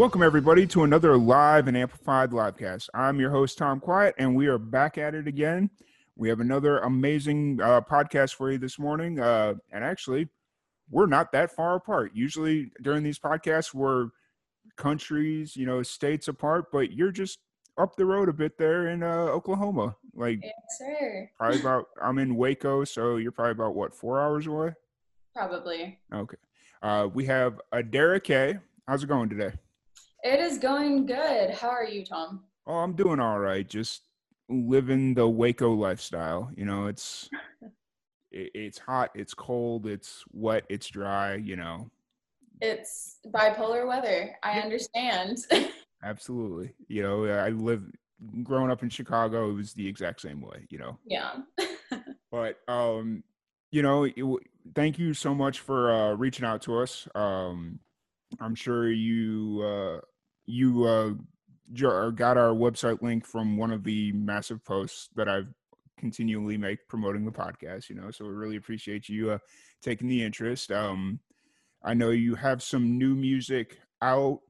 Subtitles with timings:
[0.00, 2.88] Welcome, everybody, to another live and amplified livecast.
[2.94, 5.68] I'm your host, Tom Quiet, and we are back at it again.
[6.16, 9.20] We have another amazing uh, podcast for you this morning.
[9.20, 10.30] Uh, and actually,
[10.88, 12.12] we're not that far apart.
[12.14, 14.08] Usually, during these podcasts, we're
[14.78, 17.38] countries, you know, states apart, but you're just
[17.76, 19.96] up the road a bit there in uh, Oklahoma.
[20.14, 21.30] Like, Yes, sir.
[21.36, 24.72] probably about, I'm in Waco, so you're probably about what, four hours away?
[25.34, 25.98] Probably.
[26.10, 26.38] Okay.
[26.80, 28.60] Uh, we have Adara Kay.
[28.88, 29.52] How's it going today?
[30.22, 31.50] It is going good.
[31.50, 32.44] How are you, Tom?
[32.66, 33.66] Oh, I'm doing all right.
[33.66, 34.02] Just
[34.48, 36.50] living the Waco lifestyle.
[36.56, 37.30] You know, it's
[38.30, 41.36] it, it's hot, it's cold, it's wet, it's dry.
[41.36, 41.90] You know,
[42.60, 44.36] It's bipolar weather.
[44.42, 45.38] I understand.
[46.04, 46.74] absolutely.
[46.88, 47.84] You know, I live
[48.42, 49.50] growing up in Chicago.
[49.50, 50.66] It was the exact same way.
[50.68, 51.36] You know, yeah.
[52.30, 53.24] but um,
[53.72, 54.22] you know, it,
[54.74, 57.08] thank you so much for uh, reaching out to us.
[57.14, 57.80] Um,
[58.38, 60.00] I'm sure you uh,
[60.50, 65.48] you uh, got our website link from one of the massive posts that I've
[66.00, 67.88] continually make promoting the podcast.
[67.88, 69.38] You know, so we really appreciate you uh,
[69.82, 70.72] taking the interest.
[70.72, 71.20] Um,
[71.84, 74.40] I know you have some new music out,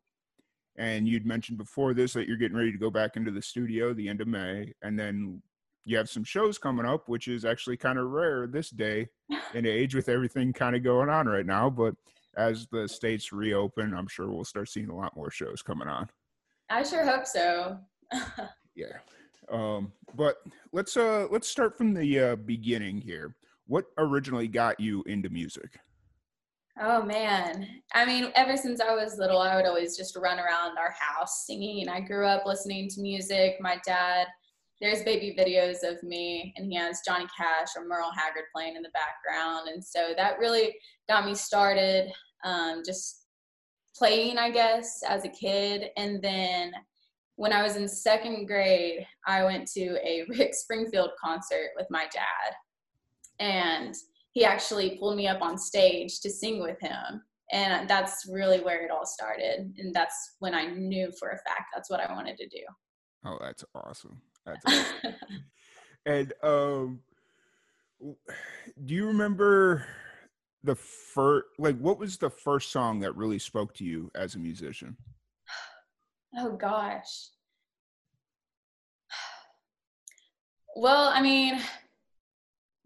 [0.76, 3.92] and you'd mentioned before this that you're getting ready to go back into the studio
[3.92, 5.42] the end of May, and then
[5.84, 9.08] you have some shows coming up, which is actually kind of rare this day
[9.54, 11.68] and age with everything kind of going on right now.
[11.68, 11.94] But
[12.36, 16.08] as the states reopen, I'm sure we'll start seeing a lot more shows coming on.
[16.68, 17.78] I sure hope so.
[18.76, 18.98] Yeah.
[19.50, 20.36] Um, but
[20.72, 23.34] let's uh let's start from the uh, beginning here.
[23.66, 25.78] What originally got you into music?
[26.80, 27.66] oh, man.
[27.92, 31.44] I mean, ever since I was little, I would always just run around our house
[31.46, 31.88] singing.
[31.88, 33.56] I grew up listening to music.
[33.60, 34.26] My dad,
[34.80, 38.82] there's baby videos of me, and he has Johnny Cash or Merle Haggard playing in
[38.82, 39.68] the background.
[39.68, 40.74] And so that really
[41.08, 42.10] got me started
[42.44, 43.26] um, just
[43.96, 45.90] playing, I guess, as a kid.
[45.96, 46.72] And then
[47.36, 52.06] when I was in second grade, I went to a Rick Springfield concert with my
[52.12, 52.54] dad.
[53.38, 53.94] And
[54.32, 57.22] he actually pulled me up on stage to sing with him.
[57.52, 59.74] And that's really where it all started.
[59.78, 62.62] And that's when I knew for a fact that's what I wanted to do.
[63.24, 64.20] Oh, that's awesome.
[64.46, 65.14] That's awesome.
[66.06, 67.00] and um,
[68.84, 69.84] do you remember
[70.62, 74.38] the first like what was the first song that really spoke to you as a
[74.38, 74.96] musician?
[76.36, 77.28] Oh gosh.
[80.76, 81.60] Well, I mean,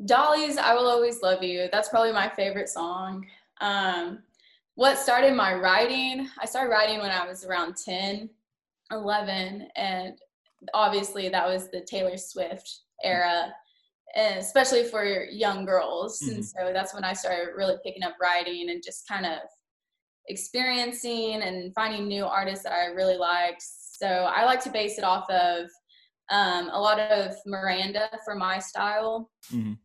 [0.05, 1.69] Dolly's I Will Always Love You.
[1.71, 3.27] That's probably my favorite song.
[3.61, 4.21] Um,
[4.75, 6.29] what started my writing?
[6.41, 8.29] I started writing when I was around 10,
[8.91, 10.19] 11, and
[10.73, 13.53] obviously that was the Taylor Swift era,
[14.17, 16.21] especially for young girls.
[16.21, 16.35] Mhm.
[16.35, 19.39] And so that's when I started really picking up writing and just kind of
[20.29, 23.63] experiencing and finding new artists that I really liked.
[23.63, 25.69] So I like to base it off of
[26.31, 29.31] um, a lot of Miranda for my style.
[29.51, 29.79] Mhm.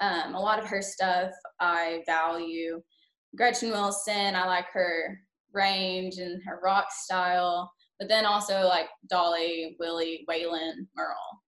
[0.00, 2.82] Um, a lot of her stuff I value.
[3.36, 5.18] Gretchen Wilson, I like her
[5.52, 11.42] range and her rock style, but then also like Dolly, Willie, Waylon, Merle.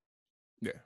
[0.61, 0.81] Yeah.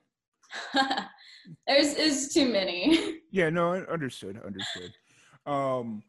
[1.67, 3.17] there's is too many.
[3.31, 4.95] Yeah, no, I understood, understood.
[5.45, 6.03] Um,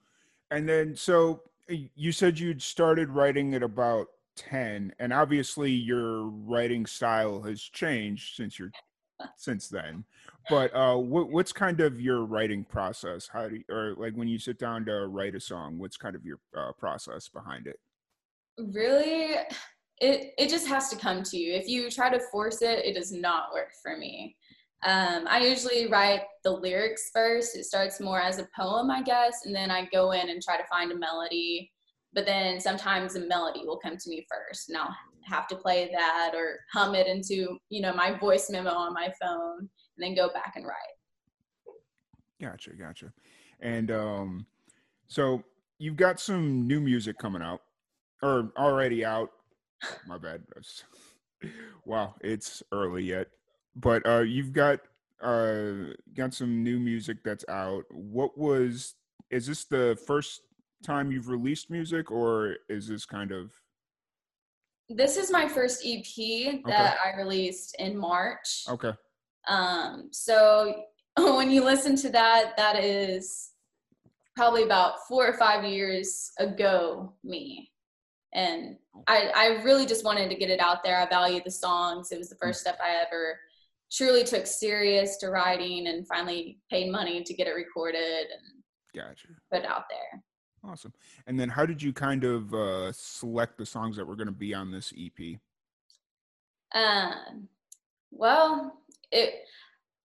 [0.51, 4.07] and then so you said you'd started writing at about
[4.37, 8.71] ten, and obviously your writing style has changed since you're
[9.35, 10.05] since then.
[10.49, 13.27] But uh, what what's kind of your writing process?
[13.27, 16.15] How do you, or like when you sit down to write a song, what's kind
[16.15, 17.79] of your uh, process behind it?
[18.59, 19.35] really
[20.01, 21.53] it it just has to come to you.
[21.53, 24.35] If you try to force it it does not work for me.
[24.85, 27.57] Um, i usually write the lyrics first.
[27.57, 30.57] It starts more as a poem i guess and then i go in and try
[30.57, 31.71] to find a melody.
[32.13, 35.91] But then sometimes a melody will come to me first and i'll have to play
[35.93, 40.15] that or hum it into you know my voice memo on my phone and then
[40.15, 40.95] go back and write.
[42.41, 43.11] Gotcha, gotcha.
[43.59, 44.45] And um,
[45.07, 45.43] so
[45.77, 47.61] you've got some new music coming out,
[48.21, 49.31] or already out.
[50.07, 50.43] My bad.
[51.85, 53.27] Wow, it's early yet,
[53.73, 54.81] but uh, you've got
[55.23, 57.85] uh got some new music that's out.
[57.89, 58.95] What was
[59.31, 60.41] is this the first
[60.83, 63.53] time you've released music or is this kind of
[64.89, 68.65] This is my first EP that I released in March.
[68.69, 68.91] okay.
[69.47, 70.83] Um, so
[71.17, 73.51] when you listen to that, that is
[74.35, 77.71] probably about four or five years ago me.
[78.33, 78.77] And
[79.07, 80.97] I, I really just wanted to get it out there.
[80.99, 82.11] I value the songs.
[82.11, 83.39] It was the first step I ever
[83.91, 88.63] truly took serious to writing and finally paid money to get it recorded and
[88.95, 89.29] Gotcha.
[89.51, 90.21] put out there.
[90.63, 90.93] Awesome.
[91.25, 94.33] And then how did you kind of uh select the songs that were going to
[94.33, 95.39] be on this EP?
[96.75, 97.47] Um,
[98.11, 98.81] well,
[99.11, 99.33] it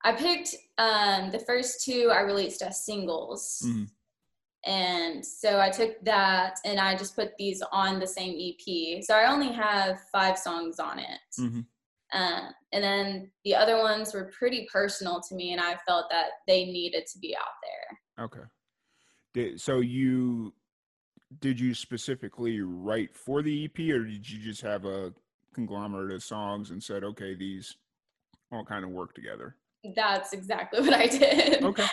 [0.02, 3.62] I picked um, the first two I released as singles.
[3.66, 3.88] Mhm.
[4.66, 9.02] And so I took that and I just put these on the same EP.
[9.02, 11.20] So I only have five songs on it.
[11.38, 11.66] Mhm.
[12.12, 16.30] Um, and then the other ones were pretty personal to me, and I felt that
[16.46, 18.24] they needed to be out there.
[18.24, 18.48] Okay.
[19.32, 20.54] Did, so you
[21.38, 25.14] did you specifically write for the EP or did you just have a
[25.54, 27.76] conglomerate of songs and said, okay, these
[28.50, 29.54] all kind of work together?
[29.94, 31.62] That's exactly what I did.
[31.62, 31.86] Okay.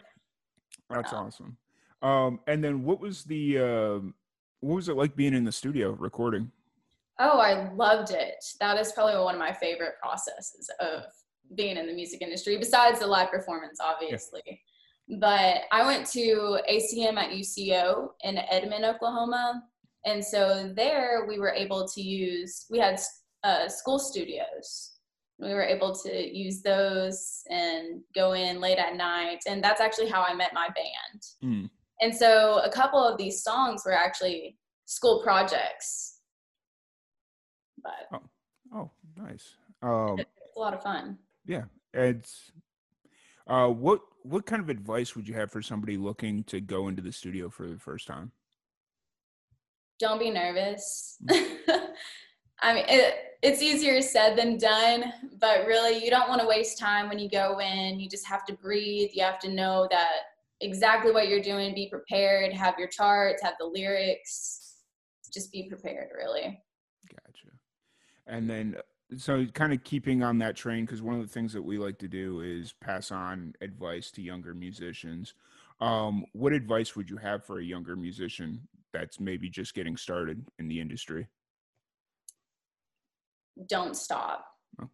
[0.90, 1.56] That's awesome.
[2.02, 4.14] Um, and then what was the um
[4.60, 6.52] what was it like being in the studio recording?
[7.20, 8.44] Oh, I loved it.
[8.60, 11.04] That is probably one of my favorite processes of
[11.56, 14.62] being in the music industry, besides the live performance, obviously.
[15.20, 19.64] But I went to ACM at UCO in Edmond, Oklahoma.
[20.06, 23.00] And so there we were able to use, we had
[23.44, 24.94] uh, school studios.
[25.40, 29.40] We were able to use those and go in late at night.
[29.48, 31.22] And that's actually how I met my band.
[31.44, 31.70] Mm.
[32.02, 36.20] And so a couple of these songs were actually school projects.
[37.84, 38.22] But
[38.74, 39.56] Oh, nice.
[39.82, 41.18] Um, it's a lot of fun.
[41.46, 42.52] yeah, it's
[43.48, 47.02] uh, what what kind of advice would you have for somebody looking to go into
[47.02, 48.32] the studio for the first time?
[50.00, 51.18] Don't be nervous.
[52.62, 56.78] I mean, it, it's easier said than done, but really, you don't want to waste
[56.78, 58.00] time when you go in.
[58.00, 59.12] You just have to breathe.
[59.14, 60.10] You have to know that
[60.62, 64.75] exactly what you're doing, be prepared, have your charts, have the lyrics.
[65.33, 66.62] Just be prepared, really.
[67.09, 67.56] Gotcha.
[68.25, 68.77] And then,
[69.18, 72.00] so kind of keeping on that train, because one of the things that we like
[72.00, 75.33] to do is pass on advice to younger musicians.
[75.80, 80.45] Um, what advice would you have for a younger musician that's maybe just getting started
[80.60, 81.27] in the industry?
[83.65, 84.45] don't stop.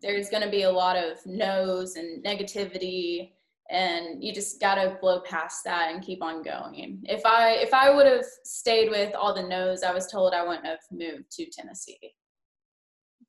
[0.01, 3.31] There's going to be a lot of no's and negativity
[3.73, 7.03] and you just got to blow past that and keep on going.
[7.03, 10.45] If I if I would have stayed with all the no's, I was told I
[10.45, 12.13] wouldn't have moved to Tennessee.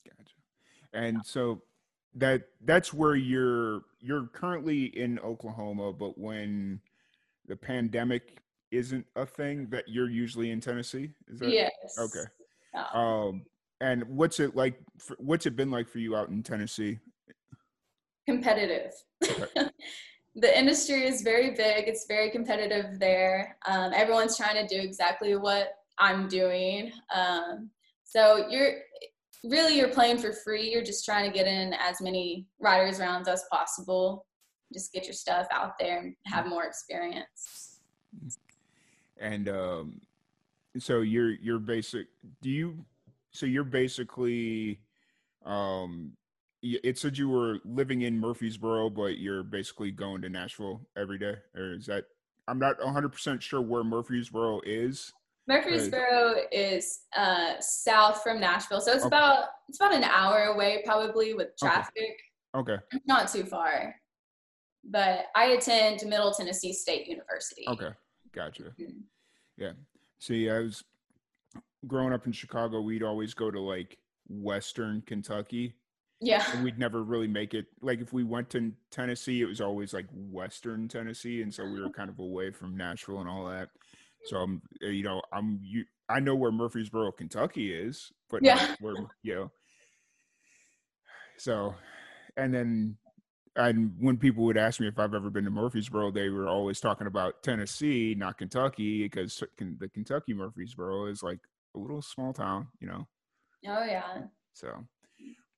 [0.07, 0.35] Gotcha.
[0.93, 1.63] And so
[2.15, 6.81] that that's where you're you're currently in Oklahoma, but when
[7.47, 8.39] the pandemic
[8.71, 11.11] isn't a thing, that you're usually in Tennessee.
[11.29, 11.71] Is that yes.
[11.99, 12.29] okay?
[12.75, 12.87] Yeah.
[12.93, 13.47] Um,
[13.81, 14.79] and what's it like?
[14.99, 16.99] For, what's it been like for you out in Tennessee?
[18.27, 18.93] competitive.
[20.37, 21.87] The industry is very big.
[21.87, 23.57] It's very competitive there.
[23.67, 26.91] Um, everyone's trying to do exactly what I'm doing.
[27.15, 27.71] Um,
[28.03, 28.75] so you're
[29.45, 30.71] really you're playing for free.
[30.73, 34.27] You're just trying to get in as many riders rounds as possible.
[34.73, 37.79] Just get your stuff out there and have more experience.
[39.19, 40.01] And um,
[40.79, 42.09] so you're you're basic.
[42.43, 42.85] Do you?
[43.31, 44.81] So you're basically.
[45.45, 46.17] Um,
[46.65, 51.35] it said you were living in Murfreesboro, but you're basically going to Nashville every day,
[51.55, 52.05] or is that?
[52.49, 55.13] I'm not 100 percent sure where Murfreesboro is.
[55.47, 59.09] Murfreesboro is uh, south from Nashville, so it's Okay.
[59.09, 62.19] about it's about an hour away probably with traffic.
[62.55, 62.77] Okay.
[63.07, 63.95] not too far.
[64.85, 67.65] But I attend Middle Tennessee State University.
[67.69, 67.91] Okay.
[68.33, 68.65] Gotcha.
[68.81, 69.03] Mm.
[69.57, 69.73] Yeah.
[70.19, 70.85] See, I was
[71.87, 72.81] growing up in Chicago.
[72.81, 73.97] We'd always go to like
[74.29, 75.75] Western Kentucky,
[76.21, 76.45] Yeah.
[76.55, 77.67] and we'd never really make it.
[77.83, 81.81] Like if we went to Tennessee, it was always like Western Tennessee, and so we
[81.81, 83.69] were kind of away from Nashville and all that.
[84.27, 85.85] So I'm, uh, you know, I'm you.
[86.09, 88.75] I know where Murfreesboro, Kentucky is, but Yeah.
[88.81, 89.51] where you know.
[91.37, 91.75] So,
[92.37, 92.97] and then,
[93.57, 96.79] and when people would ask me if I've ever been to Murfreesboro, they were always
[96.81, 101.41] talking about Tennessee, not Kentucky, because the Kentucky Murfreesboro is like
[101.75, 103.09] a little small town, you know.
[103.67, 104.23] Oh yeah.
[104.53, 104.87] So,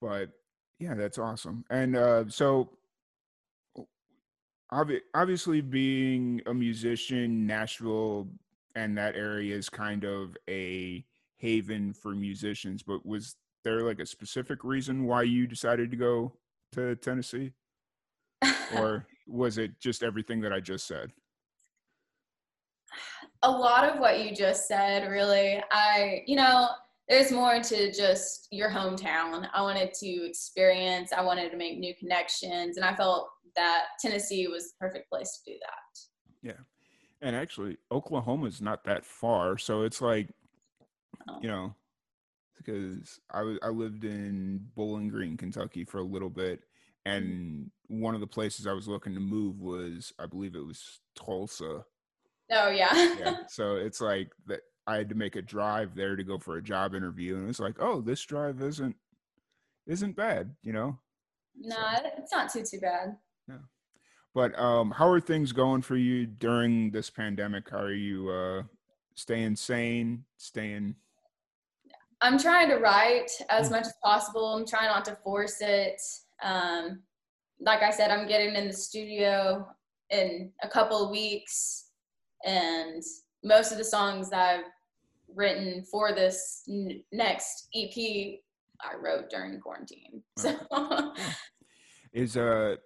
[0.00, 0.30] but
[0.78, 1.64] yeah, that's awesome.
[1.70, 2.70] And uh, so,
[4.72, 8.28] obvi- obviously, being a musician, Nashville
[8.74, 11.04] and that area is kind of a
[11.38, 12.82] haven for musicians.
[12.82, 16.32] But was there like a specific reason why you decided to go
[16.72, 17.52] to Tennessee?
[18.76, 21.12] Or was it just everything that I just said?
[23.42, 25.62] A lot of what you just said, really.
[25.70, 26.68] I, you know,
[27.08, 29.48] there's more to just your hometown.
[29.54, 34.48] I wanted to experience, I wanted to make new connections, and I felt that Tennessee
[34.48, 36.50] was the perfect place to do that.
[36.50, 36.62] Yeah.
[37.22, 39.56] And actually, Oklahoma is not that far.
[39.56, 40.28] So it's like,
[41.28, 41.38] Oh.
[41.40, 41.74] you know,
[42.56, 46.60] because I I lived in Bowling Green, Kentucky for a little bit,
[47.06, 47.12] mm-hmm.
[47.12, 51.00] and one of the places I was looking to move was, I believe it was
[51.16, 51.84] Tulsa.
[52.50, 53.14] Oh, yeah.
[53.18, 53.36] Yeah.
[53.48, 56.62] so it's like that I had to make a drive there to go for a
[56.62, 58.96] job interview, and it's like, oh, this drive isn't
[59.86, 60.98] isn't bad, you know.
[61.56, 61.76] no,
[62.18, 63.16] it's not too, too bad.
[63.48, 63.58] No.
[64.34, 67.70] But um, how are things going for you during this pandemic?
[67.70, 68.62] How are you uh,
[69.14, 70.94] staying sane, staying
[72.22, 73.72] I'm trying to write as Mm.
[73.72, 74.54] much as possible.
[74.54, 76.00] I'm trying not to force it.
[76.42, 77.02] Um,
[77.60, 79.66] like I said, I'm getting in the studio
[80.10, 81.90] in a couple of weeks,
[82.44, 83.02] and
[83.44, 84.64] most of the songs that I've
[85.36, 88.40] written for this n- next EP
[88.80, 90.22] I wrote during quarantine.
[90.38, 90.54] So
[92.12, 92.76] is uh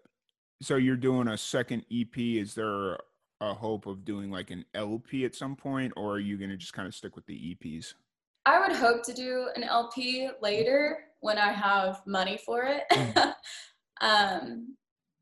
[0.60, 2.98] so you're doing a second ep is there
[3.40, 6.72] a hope of doing like an lp at some point or are you gonna just
[6.72, 7.94] kind of stick with the eps
[8.46, 12.84] I would hope to do an LP later when I have money for it.
[14.00, 14.74] um,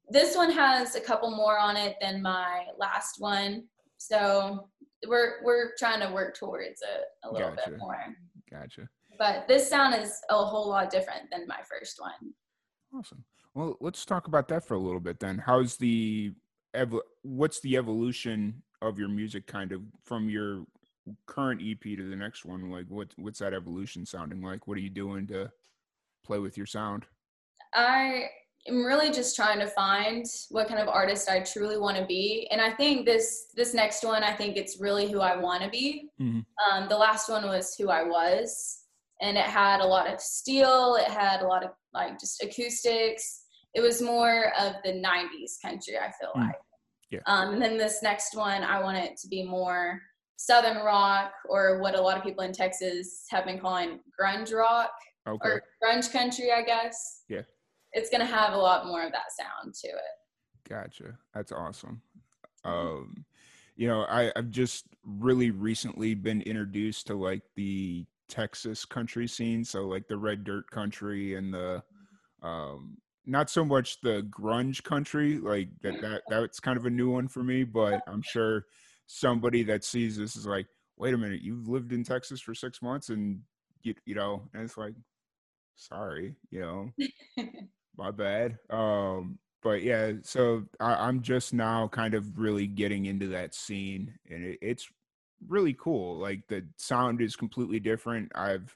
[0.08, 3.64] this one has a couple more on it than my last one,
[3.98, 4.68] so
[5.06, 7.70] we're we're trying to work towards it a little Gotcha.
[7.70, 7.96] bit more.
[8.50, 8.88] gotcha
[9.18, 12.32] But this sound is a whole lot different than my first one.
[12.96, 13.24] awesome
[13.54, 16.32] well let's talk about that for a little bit then how's the
[16.74, 20.64] ev- what's the evolution of your music kind of from your
[21.26, 24.80] current ep to the next one like what what's that evolution sounding like what are
[24.80, 25.50] you doing to
[26.24, 27.06] play with your sound
[27.74, 28.28] I
[28.68, 32.46] am really just trying to find what kind of artist I truly want to be,
[32.50, 35.70] and I think this this next one, I think it's really who I want to
[35.70, 36.08] be.
[36.20, 36.44] Mhm.
[36.70, 38.84] Um, the last one was who I was,
[39.20, 40.96] and it had a lot of steel.
[40.96, 43.44] It had a lot of like just acoustics.
[43.74, 45.98] It was more of the '90s country.
[45.98, 46.46] I feel Mm.
[46.48, 46.60] like.
[47.10, 47.20] Yeah.
[47.26, 50.00] Um, and then this next one, I want it to be more
[50.36, 54.92] southern rock, or what a lot of people in Texas have been calling grunge rock
[55.26, 57.22] okay or grunge country, I guess.
[57.28, 57.42] Yeah.
[57.92, 60.68] It's gonna have a lot more of that sound to it.
[60.68, 61.16] Gotcha.
[61.34, 62.02] That's awesome.
[62.64, 63.24] Um,
[63.76, 69.64] you know, I, I've just really recently been introduced to like the Texas country scene.
[69.64, 71.82] So like the red dirt country and the
[72.42, 77.10] um not so much the grunge country, like that that that's kind of a new
[77.10, 78.66] one for me, but I'm sure
[79.06, 80.66] somebody that sees this is like,
[80.96, 83.40] wait a minute, you've lived in Texas for six months and
[83.82, 84.94] you you know, and it's like,
[85.76, 86.90] sorry, you know
[87.98, 88.58] my bad.
[88.70, 94.14] Um but yeah so I, i'm just now kind of really getting into that scene
[94.30, 94.88] and it, it's
[95.46, 96.18] really cool.
[96.18, 98.32] Like the sound is completely different.
[98.34, 98.74] I've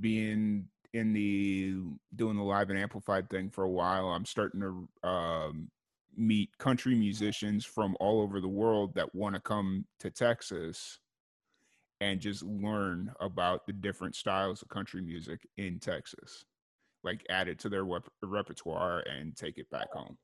[0.00, 1.76] been in the
[2.14, 4.08] doing the live and amplified thing for a while.
[4.08, 5.70] I'm starting to um
[6.16, 10.98] meet country musicians from all over the world that want to come to texas
[12.00, 16.46] and just learn about the different styles of country music in texas
[17.06, 20.18] like add it to their rep- repertoire and take it back home.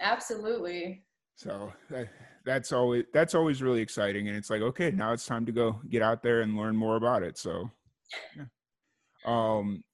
[0.00, 1.02] Absolutely.
[1.36, 2.08] So that,
[2.44, 5.80] that's always that's always really exciting, and it's like okay, now it's time to go
[5.88, 7.38] get out there and learn more about it.
[7.38, 7.70] So,
[8.36, 8.44] yeah.
[9.24, 9.84] um,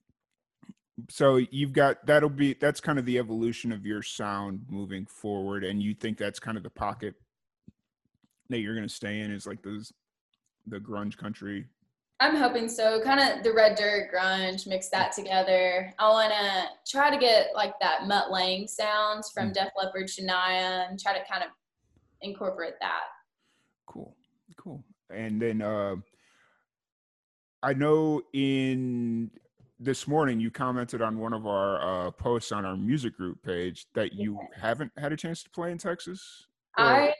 [1.10, 5.64] so you've got that'll be that's kind of the evolution of your sound moving forward,
[5.64, 7.14] and you think that's kind of the pocket
[8.48, 9.92] that you're going to stay in is like those
[10.66, 11.66] the grunge country.
[12.20, 13.00] I'm hoping so.
[13.02, 15.92] Kind of the red dirt grunge, mix that together.
[15.98, 20.88] I want to try to get like that Mutt Lange sounds from Def Leppard, Shania,
[20.88, 21.50] and try to kind of
[22.20, 23.02] incorporate that.
[23.86, 24.16] Cool,
[24.56, 24.84] cool.
[25.10, 25.96] And then uh,
[27.62, 29.30] I know in
[29.80, 33.86] this morning you commented on one of our uh, posts on our music group page
[33.94, 36.46] that you haven't had a chance to play in Texas.
[36.78, 37.14] Or- I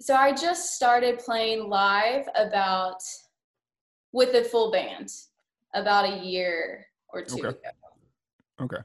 [0.00, 3.02] so I just started playing live about
[4.12, 5.12] with a full band
[5.74, 7.48] about a year or two Okay.
[7.48, 7.70] ago.
[8.60, 8.82] okay,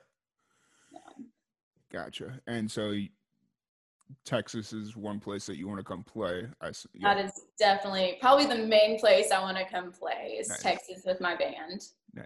[1.92, 2.40] gotcha.
[2.48, 2.94] And so
[4.24, 6.48] Texas is one place that you want to come play.
[6.62, 7.16] I, yeah.
[7.16, 10.62] That is definitely probably the main place I want to come play is Nice.
[10.62, 11.88] Texas with my band.
[12.14, 12.26] Nice.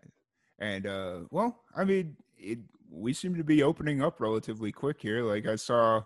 [0.59, 2.59] And uh well, I mean, it
[2.91, 5.23] we seem to be opening up relatively quick here.
[5.23, 6.01] Like I saw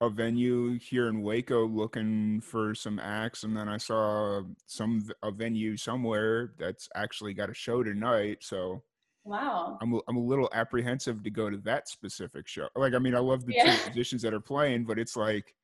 [0.00, 5.30] a venue here in Waco looking for some acts and then I saw some a
[5.32, 8.38] venue somewhere that's actually got a show tonight.
[8.42, 8.82] So
[9.24, 9.76] Wow.
[9.82, 12.68] I'm a, I'm a little apprehensive to go to that specific show.
[12.74, 13.76] Like, I mean, I love the Yeah.
[13.76, 15.54] two musicians that are playing, but it's like,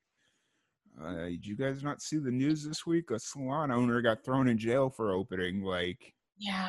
[1.02, 3.10] uh, did you guys not see the news this week?
[3.10, 5.62] A salon owner got thrown in jail for opening.
[5.62, 6.68] Like, Yeah.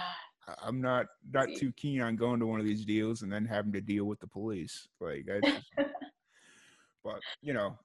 [0.62, 3.74] I'm not not too keen on going to one of these deals and then having
[3.74, 4.88] to deal with the police.
[5.02, 5.66] Like, I just,
[7.06, 7.78] but you know,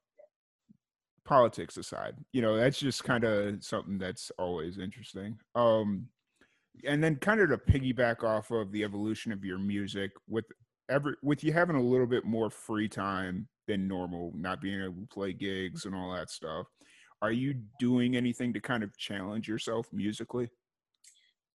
[1.24, 5.38] politics aside, you know, that's just kind of something that's always interesting.
[5.54, 6.08] Um,
[6.84, 10.46] and then kind of to piggyback off of the evolution of your music with
[10.88, 15.02] every with you having a little bit more free time than normal, not being able
[15.02, 16.66] to play gigs and all that stuff.
[17.22, 20.48] Are you doing anything to kind of challenge yourself musically?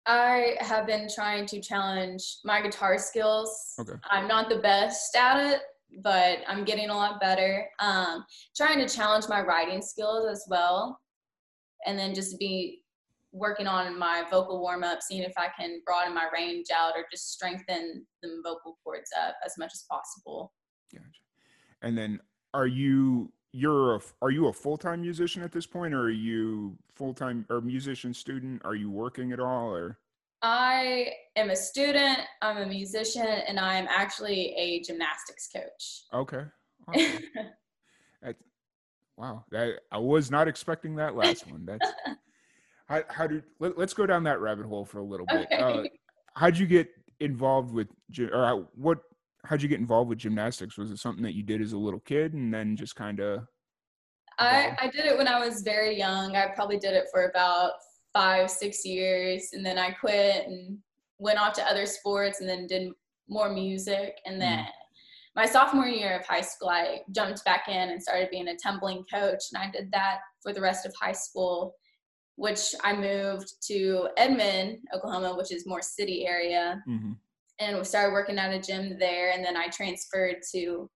[0.05, 3.73] I have been trying to challenge my guitar skills.
[3.79, 3.97] Okay.
[4.11, 5.61] I'm not the best at it,
[6.01, 7.67] but I'm getting a lot better.
[7.79, 8.25] Um,
[8.55, 10.99] trying to challenge my writing skills as well.
[11.85, 12.81] And then just be
[13.31, 17.05] working on my vocal warm up, seeing if I can broaden my range out or
[17.11, 20.53] just strengthen the vocal cords up as much as possible.
[20.91, 21.05] Gotcha.
[21.81, 22.19] And then
[22.53, 26.77] are you you're a are you a full-time musician at this point or are you
[26.93, 28.61] full-time or musician student?
[28.65, 29.99] Are you working at all or
[30.47, 36.03] I am a student, I'm a musician, and I am actually a gymnastics coach.
[36.13, 36.43] okay.
[36.87, 37.23] awesome.
[38.21, 38.35] That,
[39.17, 41.65] wow, that I was not expecting that last one.
[41.65, 41.91] That's
[42.87, 45.47] how how did let, us go down that rabbit hole for a little bit.
[45.51, 45.83] Uh,
[46.35, 47.87] how'd you get involved with
[48.31, 48.99] or what
[49.45, 50.77] how'd you get involved with gymnastics?
[50.77, 53.47] Was it something that you did as a little kid and then just kind of
[54.37, 56.35] I, I did it when I was very young.
[56.35, 57.71] I probably did it for about
[58.15, 60.77] five, six years, and then I quit and
[61.19, 62.91] went off to other sports and then did
[63.27, 64.17] more music.
[64.25, 64.65] And then
[65.35, 69.03] my sophomore year of high school, I jumped back in and started being a tumbling
[69.13, 71.75] coach, and I did that for the rest of high school,
[72.37, 77.17] which I moved to Edmond, Oklahoma, which is more city area Mhm.
[77.59, 80.89] and we started working at a gym there and then i transferred to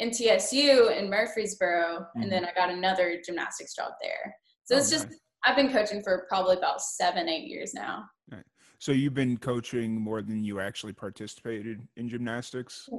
[0.00, 5.08] mtsu in murfreesboro and then i got another gymnastics job there so Oh, it's just
[5.10, 5.18] nice.
[5.46, 8.42] I've been coaching for probably about seven eight years now Right.
[8.80, 12.88] So you've been coaching more than you actually participated in gymnastics?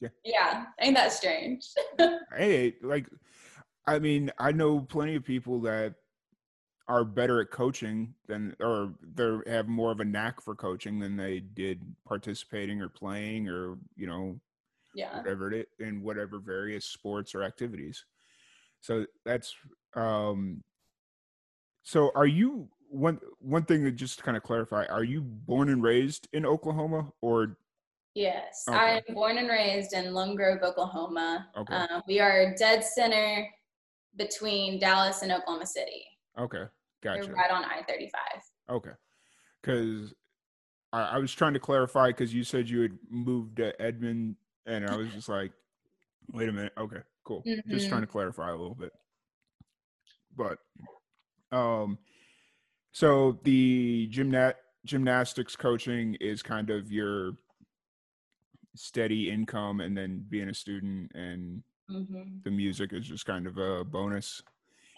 [0.00, 0.08] Yeah.
[0.24, 1.68] yeah ain't that strange
[2.36, 3.06] Hey, like
[3.86, 5.94] I mean, I know plenty of people that
[6.88, 11.16] are better at coaching than or they have more of a knack for coaching than
[11.16, 14.38] they did participating or playing or, you know,
[14.94, 18.04] yeah whatever it is in whatever various sports or activities.
[18.80, 19.54] So that's
[19.94, 20.62] um
[21.86, 25.68] so are you one one thing that just to kind of clarify, are you born
[25.68, 27.56] and raised in Oklahoma or
[28.14, 29.02] yes Okay.
[29.06, 31.74] i'm born and raised in lone grove oklahoma Okay.
[31.74, 33.46] um, we are dead center
[34.16, 36.02] between dallas and oklahoma city
[36.38, 36.64] okay,
[37.04, 37.28] gotcha.
[37.28, 38.10] we're right on i-35
[38.68, 38.90] Okay.
[39.62, 40.12] Because
[40.92, 44.34] I, I was trying to clarify because you said you had moved to Edmond,
[44.66, 45.52] and I was just like,
[46.32, 46.72] wait a minute.
[46.76, 47.44] Okay, cool.
[47.68, 48.90] Just trying to clarify a little bit.
[50.36, 50.58] But,
[51.52, 51.98] um,
[52.92, 54.54] so the gymnat
[54.84, 57.32] gymnastics coaching is kind of your
[58.74, 63.58] steady income, and then being a student and hmm the music is just kind of
[63.58, 64.42] a bonus.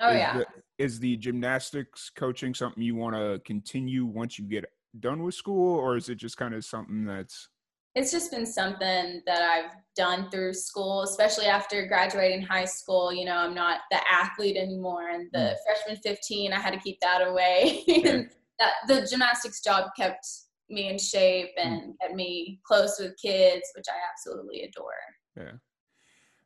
[0.00, 0.38] Oh is yeah.
[0.38, 0.46] the,
[0.78, 4.64] is the gymnastics coaching something you want to continue once you get
[5.00, 7.48] done with school or is it just kind of something that's
[7.94, 13.12] it's just been something that I've done through school, especially after graduating high school.
[13.12, 15.54] You know, I'm not the athlete anymore, and the mm.
[15.64, 17.82] freshman 15, I had to keep that away.
[18.04, 20.26] and that the gymnastics job kept
[20.70, 21.64] me in shape mm.
[21.64, 24.92] and kept me close with kids, which I absolutely adore.
[25.36, 25.52] yeah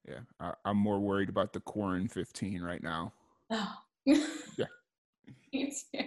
[0.08, 3.12] yeah I, i'm more worried about the Quarren 15 right now
[3.50, 3.74] Oh.
[4.56, 4.66] Yeah.
[5.52, 6.04] me too.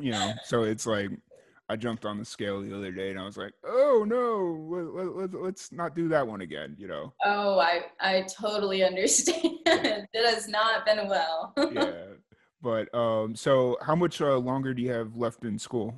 [0.00, 1.10] you know so it's like
[1.68, 4.94] i jumped on the scale the other day and i was like oh no let,
[5.06, 9.38] let, let, let's not do that one again you know Oh, I I totally understand.
[9.66, 11.52] it has not been well.
[11.72, 12.04] yeah
[12.62, 15.94] but um so how much uh, longer do you have left in school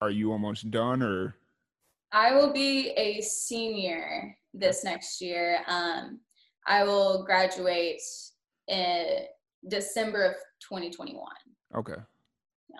[0.00, 1.36] are you almost done or
[2.12, 5.60] I will be a senior this next year.
[5.68, 6.18] Um,
[6.66, 8.02] I will graduate
[8.66, 9.26] in
[9.68, 10.34] December of
[10.68, 11.22] 2021.
[11.76, 12.00] okay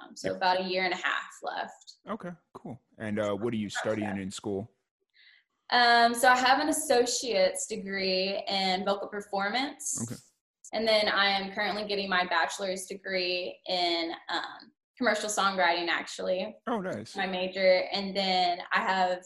[0.03, 1.95] Um, so about a year and a half left.
[2.09, 2.81] Okay, cool.
[2.99, 4.71] And uh, what are you studying in school?
[5.71, 9.99] Um, so I have an associate's degree in vocal performance.
[10.03, 10.19] Okay.
[10.73, 16.81] And then I am currently getting my bachelor's degree in um, commercial songwriting, actually, Oh,
[16.81, 17.17] nice.
[17.17, 17.83] my major.
[17.93, 19.19] And then I have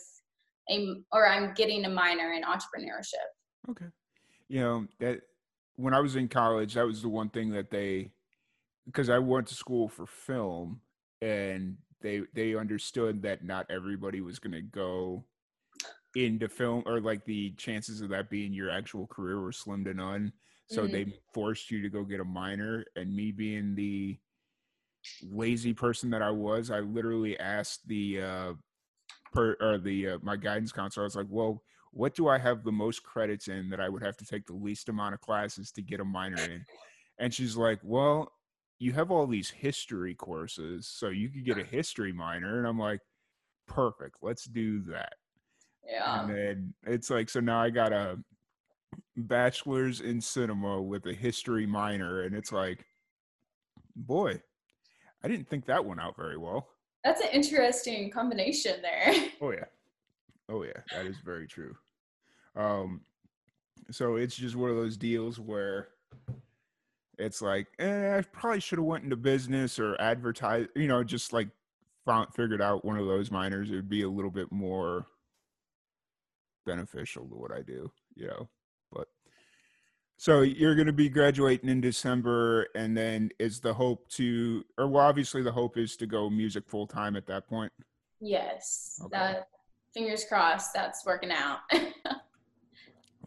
[0.70, 3.70] a, or I'm getting a minor in entrepreneurship.
[3.70, 3.86] Okay.
[4.48, 5.20] You know that
[5.76, 8.12] when I was in college, that was the one thing that they,
[8.86, 10.82] because I went to school for film,
[11.20, 15.24] and they they understood that not everybody was going to go
[16.14, 19.94] into film or like the chances of that being your actual career were slim to
[19.94, 20.32] none.
[20.66, 20.90] So Mhm.
[20.92, 22.84] they forced you to go get a minor.
[22.96, 24.18] And me being the
[25.22, 28.54] lazy person that I was, I literally asked the uh
[29.32, 31.04] per or the uh, my guidance counselor.
[31.04, 34.02] I was like, "Well, what do I have the most credits in that I would
[34.02, 36.66] have to take the least amount of classes to get a minor in?"
[37.18, 38.32] And she's like, "Well,
[38.78, 42.78] you have all these history courses, so you could get a history minor." And I'm
[42.78, 43.00] like,
[43.66, 44.16] "Perfect.
[44.22, 45.14] Let's do that."
[45.86, 46.20] Yeah.
[46.20, 48.18] And then it's like, so now I got a
[49.16, 52.84] bachelor's in cinema with a history minor, and it's like,
[53.94, 54.40] boy,
[55.22, 56.68] I didn't think that one out very well.
[57.04, 59.14] That's an interesting combination there.
[59.40, 59.64] Oh yeah,
[60.48, 61.74] oh yeah, that is very true.
[62.56, 63.02] Um,
[63.90, 65.88] so it's just one of those deals where
[67.18, 71.32] it's like, eh, I probably should have went into business or advertise, you know, just
[71.32, 71.48] like
[72.04, 73.70] found figured out one of those minors.
[73.70, 75.06] It would be a little bit more
[76.66, 78.48] beneficial to what I do, you know.
[78.92, 79.08] But
[80.16, 84.88] so you're going to be graduating in December, and then is the hope to, or
[84.88, 87.72] well, obviously the hope is to go music full time at that point.
[88.20, 88.98] yes.
[89.00, 89.10] Okay.
[89.12, 89.48] That
[89.92, 91.58] fingers crossed that's working out.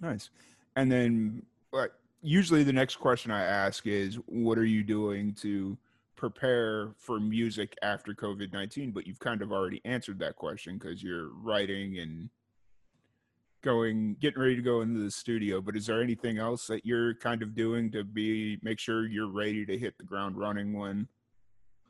[0.01, 0.29] Nice.
[0.75, 5.77] And then, but usually the next question I ask is, what are you doing to
[6.15, 8.91] prepare for music after COVID 19?
[8.91, 12.29] But you've kind of already answered that question because you're writing and
[13.63, 15.61] going, getting ready to go into the studio.
[15.61, 19.31] But is there anything else that you're kind of doing to be, make sure you're
[19.31, 21.07] ready to hit the ground running when?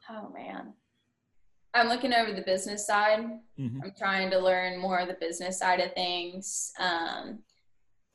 [0.10, 0.74] oh man.
[1.74, 3.20] I'm looking over the business side.
[3.60, 3.84] Mhm.
[3.84, 6.72] I'm trying to learn more of the business side of things.
[6.80, 7.40] Um,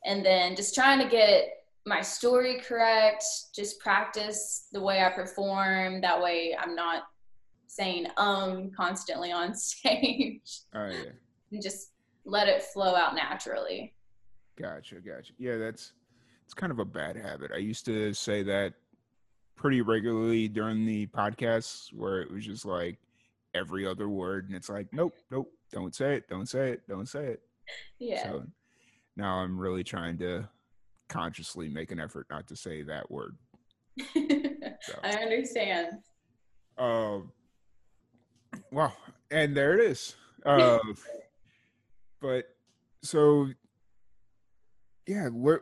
[0.05, 6.01] and then just trying to get my story correct, just practice the way I perform.
[6.01, 7.05] That way I'm not
[7.67, 11.11] saying um constantly on stage Oh, yeah.
[11.51, 11.93] and just
[12.25, 13.95] let it flow out naturally.
[14.61, 15.33] Gotcha, gotcha.
[15.39, 15.93] Yeah, that's
[16.45, 17.51] it's kind of a bad habit.
[17.55, 18.75] I used to say that
[19.57, 22.99] pretty regularly during the podcasts where it was just like
[23.55, 27.09] every other word and it's like, nope, nope, don't say it, don't say it, don't
[27.09, 27.41] say it.
[27.99, 28.23] Yeah.
[28.25, 28.45] So
[29.17, 30.49] now I'm really trying to
[31.13, 33.37] consciously make an effort not to say that word.
[34.17, 35.99] I understand.
[36.79, 37.31] Um,
[38.71, 38.93] wow,
[39.31, 40.17] and there it is.
[40.45, 40.79] Uh,
[42.21, 42.47] but
[43.03, 43.49] so,
[45.07, 45.61] yeah, we're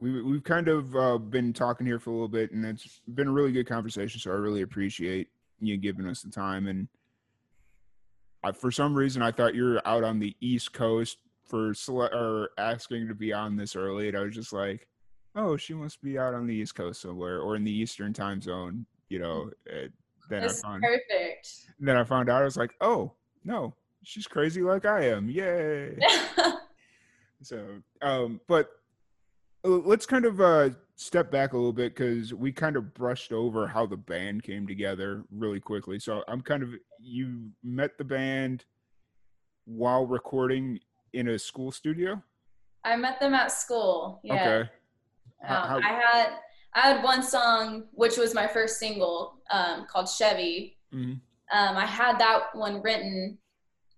[0.00, 3.28] we we've kind of uh, been talking here for a little bit, and it's been
[3.28, 4.20] a really good conversation.
[4.20, 5.28] So I really appreciate
[5.60, 6.68] you giving us the time.
[6.68, 6.88] And
[8.42, 11.18] I, for some reason, I thought you were out on the East Coast
[11.50, 14.86] for sele- or asking to be on this early, and I was just like,
[15.34, 18.40] oh, she must be out on the East Coast somewhere or in the Eastern Time
[18.40, 18.86] Zone.
[19.08, 19.88] You know, uh,
[20.28, 21.48] then That's I found perfect.
[21.80, 23.12] then I found out I was like, oh
[23.44, 25.28] no, she's crazy like I am.
[25.28, 25.98] Yay!
[27.42, 27.66] so,
[28.02, 28.70] um, but
[29.64, 33.66] let's kind of uh, step back a little bit because we kind of brushed over
[33.66, 35.98] how the band came together really quickly.
[35.98, 38.64] So I'm kind of you met the band
[39.64, 40.78] while recording
[41.12, 42.22] in a school studio.
[42.84, 44.20] I met them at school.
[44.22, 44.34] Yeah.
[44.62, 44.70] Okay.
[45.42, 46.32] How- Um, how- I had
[46.72, 50.78] I had one song which was my first single um, called Chevy.
[50.92, 51.20] Mhm.
[51.52, 53.38] Um, I had that one written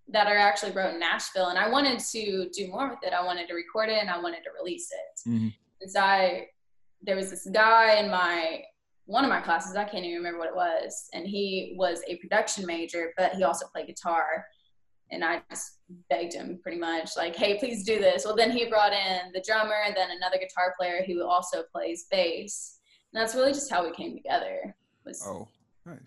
[0.09, 3.13] that I actually wrote in Nashville, and I wanted to do more with it.
[3.13, 5.29] I wanted to record it and I wanted to release it.
[5.29, 5.55] Mhm.
[5.83, 6.49] And so I
[7.03, 8.65] there was this guy in my
[9.05, 9.75] one of my classes.
[9.77, 13.43] I can't even remember what it was, and he was a production major, but he
[13.43, 14.47] also played guitar.
[15.13, 15.79] And I just
[16.11, 18.25] begged him pretty much, like, hey, please do this.
[18.25, 22.07] Well, then he brought in the drummer and then another guitar player who also plays
[22.11, 22.79] bass.
[23.13, 24.75] And that's really just how we came together.
[25.05, 25.49] Was Oh,
[25.85, 25.99] nice.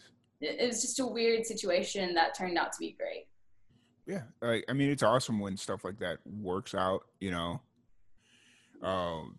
[0.42, 3.28] it it was just a weird situation that turned out to be great.
[4.08, 7.62] Yeah, like I mean, it's awesome when stuff like that works out, you know.
[8.82, 9.38] Um,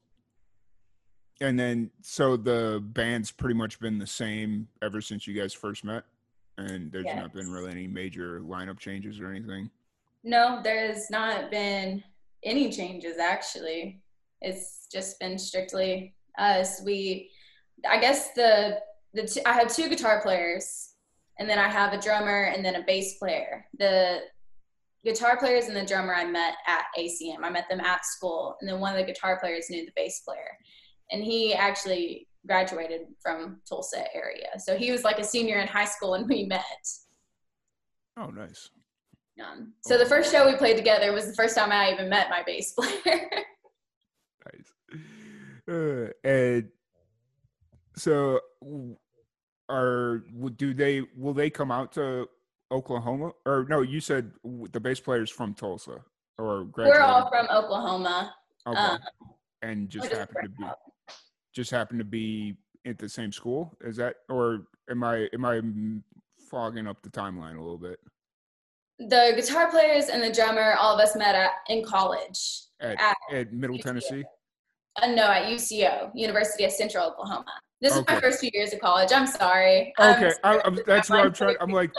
[1.41, 5.85] and then so the band's pretty much been the same ever since you guys first
[5.85, 6.05] met,
[6.59, 9.71] and there's not been really any major lineup changes or anything.
[10.25, 12.03] No, there's not been
[12.43, 14.01] any changes actually.
[14.41, 16.83] It's just been strictly us.
[16.85, 17.31] We,
[17.89, 18.81] I guess the
[19.15, 20.93] the t- I have two guitar players,
[21.39, 23.65] and then I have a drummer and then a bass player.
[23.79, 24.21] The
[25.05, 27.43] guitar players and the drummer I met at ACM.
[27.43, 30.21] I met them at school, and then one of the guitar players knew the bass
[30.21, 30.59] player,
[31.11, 34.49] and he actually graduated from Tulsa area.
[34.59, 36.63] So he was like a senior in high school when we met.
[38.17, 38.71] Oh, nice.
[39.45, 42.31] Um, so the first show we played together was the first time I even met
[42.31, 43.21] my bass player.
[44.47, 45.01] Nice.
[45.69, 46.69] Uh, and
[47.97, 48.39] so,
[49.69, 50.23] are
[50.55, 52.29] do they will they come out to
[52.71, 53.81] Oklahoma, or no?
[53.81, 54.31] You said
[54.71, 56.05] the bass player's from Tulsa,
[56.39, 58.33] or We're all from Oklahoma.
[58.69, 58.79] okay.
[58.79, 58.99] um,
[59.63, 60.79] and just happened to be out.
[61.57, 63.75] Just happened to be at the same school.
[63.81, 65.61] Is that, or am I am I
[66.51, 67.99] fogging up the timeline a little bit?
[68.99, 72.39] The guitar players and the drummer, all of us met at, in college.
[72.81, 73.83] At, At at Middle UCO.
[73.83, 74.25] Tennessee.
[75.03, 77.45] Uh, no, at UCO, University of Central Oklahoma.
[77.81, 79.11] This is my first few years of college.
[79.13, 79.93] I'm sorry.
[79.99, 81.57] I'm Okay, I, sorry I'm, that's what I'm trying.
[81.61, 81.91] I'm like,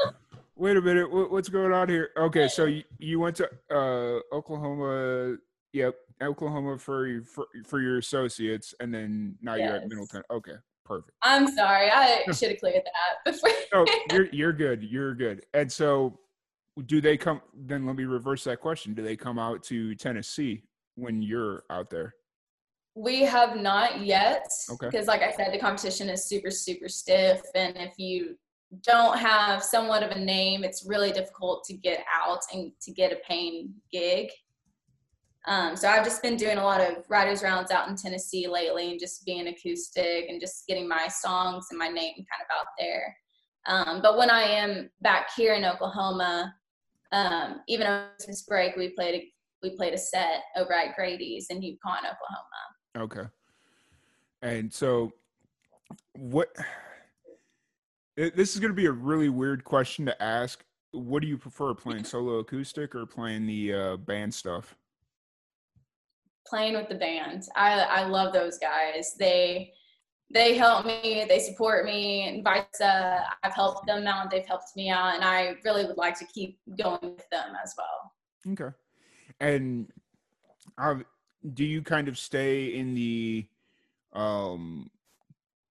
[0.55, 2.09] wait a minute, what, what's going on here?
[2.17, 5.37] Okay, so you, you went to uh, Oklahoma.
[5.73, 10.23] Yep, Oklahoma for your for, for your associates, and then now you're at Middleton.
[10.31, 10.53] Okay,
[10.85, 11.11] perfect.
[11.21, 11.89] I'm sorry.
[11.89, 13.49] I should have cleared that before.
[13.73, 14.83] No, you're you're good.
[14.83, 15.45] You're good.
[15.53, 16.19] And so,
[16.85, 17.41] do they come?
[17.55, 18.93] Then let me reverse that question.
[18.93, 20.63] Do they come out to Tennessee
[20.95, 22.13] when you're out there?
[22.95, 24.87] We have not yet, Okay.
[24.87, 28.35] because like I said, the competition is super, super stiff, and if you
[28.81, 33.11] don't have somewhat of a name, it's really difficult to get out and to get
[33.11, 34.29] a paying gig.
[35.47, 38.91] Um, so I've just been doing a lot of writers rounds out in Tennessee lately,
[38.91, 42.67] and just being acoustic and just getting my songs and my name kind of out
[42.77, 43.15] there.
[43.65, 46.53] Um, but when I am back here in Oklahoma,
[47.13, 49.33] um, even over Christmas break, we played a
[49.63, 52.97] we played a set over at Grady's in Yukon, Oklahoma.
[52.97, 53.29] Okay.
[54.41, 55.11] And so,
[56.13, 56.49] what?
[58.17, 60.63] th- This is going to be a really weird question to ask.
[60.91, 64.75] What do you prefer, playing solo acoustic or playing the uh, band stuff?
[66.49, 67.43] Playing with the band.
[67.55, 69.15] I I love those guys.
[69.17, 69.71] They
[70.29, 73.23] they help me, they support me, and vice versa.
[73.43, 76.59] I've helped them out, they've helped me out, and I really would like to keep
[76.77, 78.53] going with them as well.
[78.53, 78.75] Okay.
[79.39, 79.87] And
[80.77, 80.95] uh,
[81.53, 83.47] do you kind of stay in the
[84.13, 84.89] um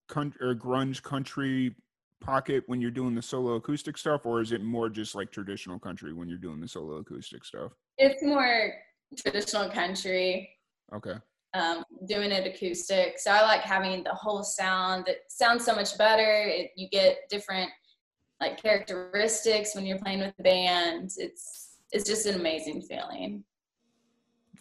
[0.08, 1.76] country or grunge country
[2.22, 5.80] pocket when you're doing the solo acoustic stuff or is it more just like traditional
[5.80, 7.72] country when you're doing the solo acoustic stuff?
[7.98, 8.74] It's more
[9.16, 10.50] traditional country,
[10.94, 11.16] Okay.
[11.54, 13.20] um, doing it acoustic.
[13.20, 15.08] So I like having the whole sound.
[15.08, 16.44] It sounds so much better.
[16.48, 17.70] It, you get different
[18.40, 21.12] like characteristics when you're playing with the band.
[21.18, 23.44] It's it's just an amazing feeling.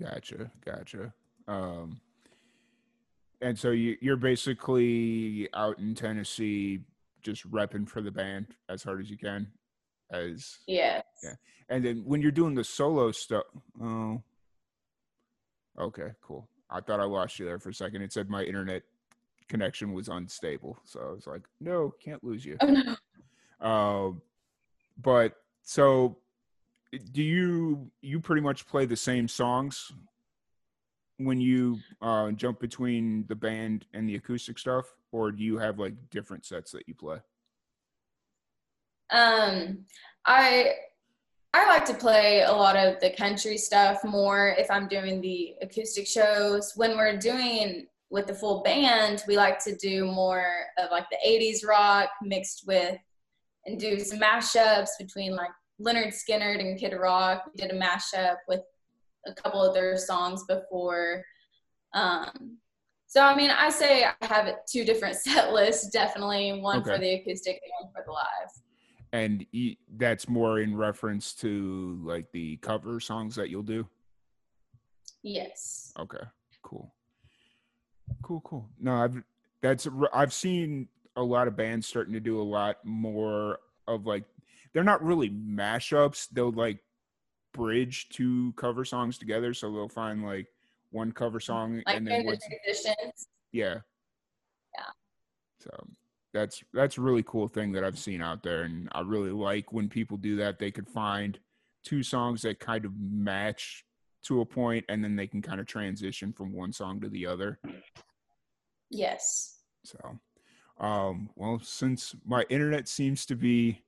[0.01, 0.51] Gotcha.
[0.65, 1.13] Gotcha.
[1.49, 2.01] Um
[3.43, 6.81] and so you you're basically out in Tennessee
[7.23, 9.49] just repping for the band as hard as you can
[10.11, 11.03] as Yes.
[11.23, 11.35] Yeah.
[11.69, 13.45] And then when you're doing the solo stuff,
[13.83, 14.23] oh,
[15.79, 16.49] okay, cool.
[16.71, 18.03] I thought I lost you there for a second.
[18.03, 18.83] It said my internet
[19.49, 22.57] connection was unstable, so I was like, no, can't lose you.
[22.61, 22.97] Oh no.
[23.59, 24.23] Um,
[25.01, 26.19] but so,
[27.13, 29.93] do you you pretty much play the same songs
[31.19, 35.79] when you uh, jump between the band and the acoustic stuff, or do you have
[35.79, 37.19] like different sets that you play?
[39.11, 39.85] Um,
[40.27, 40.75] I
[41.57, 45.55] I like to play a lot of the country stuff more if I'm doing the
[45.63, 46.75] acoustic shows.
[46.77, 51.17] When we're doing with the full band, we like to do more of like the
[51.27, 52.99] 80s rock mixed with
[53.65, 55.49] and do some mashups between like
[55.81, 57.45] Lynyrd Skynyrd and Kid Rock.
[57.47, 58.61] We did a mashup with
[59.27, 61.25] a couple of their songs before.
[61.95, 62.59] Um,
[63.07, 67.15] so I mean, I say I have two different set lists, definitely one for the
[67.15, 68.66] acoustic and one for the live.
[69.13, 69.47] And
[69.97, 73.87] that's more in reference to like the cover songs that you'll do?
[75.23, 75.93] Yes.
[75.99, 76.25] okay
[76.63, 76.93] cool.
[78.23, 78.69] Cool cool.
[78.81, 79.23] No i've
[79.63, 84.25] that's I've seen a lot of bands starting to do a lot more of like
[84.73, 86.29] they're not really mashups.
[86.31, 86.79] They'll like
[87.53, 90.47] bridge two cover songs together so they'll find like
[90.91, 92.87] one cover song Like and then doing the what's
[93.53, 93.77] yeah.
[94.75, 94.91] Yeah.
[95.61, 95.87] so
[96.35, 99.73] that's that's a really cool thing that i've seen out there and i really like
[99.73, 101.39] when people do that they could find
[101.85, 103.85] two songs that kind of match
[104.23, 107.27] to a point and then they can kind of transition from one song to the
[107.27, 107.59] other
[108.91, 109.61] Yes.
[109.85, 109.99] so
[110.79, 113.81] um well since my internet seems to be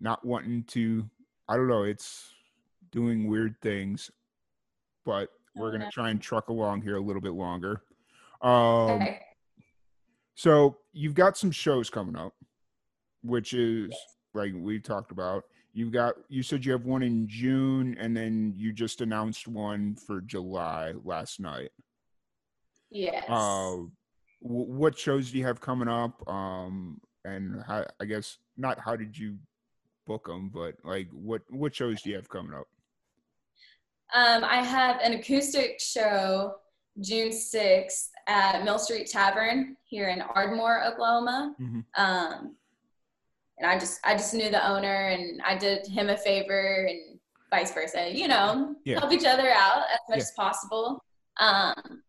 [0.00, 1.08] not wanting to
[1.48, 2.32] i don't know it's
[2.90, 4.10] doing weird things
[5.04, 7.82] but we're Oh, gonna try and truck along here a little bit longer
[8.42, 9.20] um Okay.
[10.34, 12.34] So you've got some shows coming up,
[13.22, 13.94] which is
[14.34, 15.44] like we talked about.
[15.74, 19.96] You've got you said you have one in June, and then you just announced one
[20.06, 21.70] for July last night.
[22.90, 23.24] Yes.
[23.28, 23.76] Uh,
[24.42, 26.28] w- what shows do you have coming up?
[26.28, 29.38] Um, and how, I guess not how did you
[30.06, 32.66] book them, but like what what shows do you have coming up?
[34.14, 36.56] Um, I have an acoustic show
[37.00, 41.54] June 6th at Mill Street Tavern here in Ardmore, Oklahoma.
[41.60, 41.84] Mhm.
[41.96, 42.56] Um,
[43.58, 47.18] and I just I just knew the owner, and I did him a favor, and
[47.50, 48.10] vice versa.
[48.10, 48.98] You know, Yeah.
[49.00, 50.22] help each other out as much Yeah.
[50.22, 51.04] as possible.
[51.38, 52.02] Um,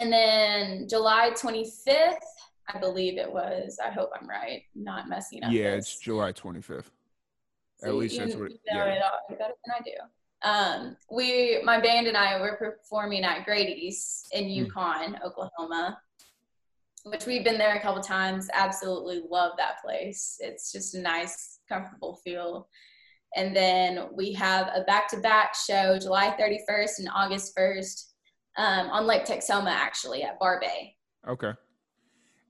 [0.00, 2.18] and then July 25th,
[2.68, 3.78] I believe it was.
[3.82, 5.52] I hope I'm right, not messing up.
[5.52, 5.92] Yeah, this.
[5.94, 6.90] it's July 25th.
[7.78, 8.50] So At least you, that's what.
[8.50, 8.94] you know yeah.
[8.94, 9.92] it all better than I do.
[10.42, 14.50] Um, we, my band and I, were performing at Grady's in Hmm.
[14.50, 15.98] Yukon, Oklahoma,
[17.04, 18.48] which we've been there a couple times.
[18.52, 20.38] Absolutely love that place.
[20.40, 22.68] It's just a nice, comfortable feel.
[23.34, 28.12] And then we have a back-to-back show, July 31st and August 1st,
[28.56, 30.96] um, on Lake Texoma, actually at Bar Bay.
[31.28, 31.52] Okay.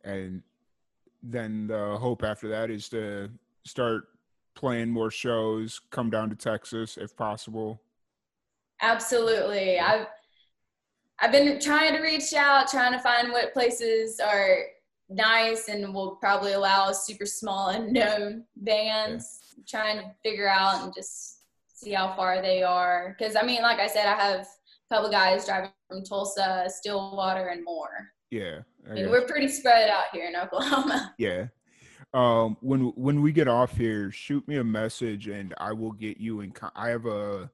[0.05, 0.42] And
[1.22, 3.29] then the hope after that is to
[3.64, 4.05] start
[4.57, 7.81] playing more shows, come down to Texas if possible.
[8.83, 9.79] Absolutely.
[9.79, 10.07] I've
[11.21, 14.59] I've been trying to reach out, trying to find what places are
[15.09, 19.40] nice and will probably allow super small unknown bands.
[19.66, 23.16] Trying to figure out and just see how far they are.
[23.19, 27.49] Because I mean, like I said, I have a couple guys driving from Tulsa, Stillwater,
[27.49, 28.12] and more.
[28.31, 28.61] Yeah.
[28.88, 31.14] I mean, we're pretty spread out here in Oklahoma.
[31.19, 31.47] Yeah.
[32.16, 36.16] Um, when when we get off here, shoot me a message and I will get
[36.16, 36.50] you in.
[36.50, 37.50] Con- I have a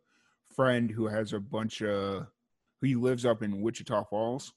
[0.55, 2.29] friend who has a bunch of.
[2.81, 4.53] He lives up in Wichita Falls.